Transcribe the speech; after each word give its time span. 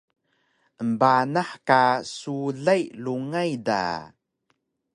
embanah 0.83 1.51
ka 1.67 1.83
sulay 2.17 2.83
rungay 3.03 3.51
da 3.67 3.83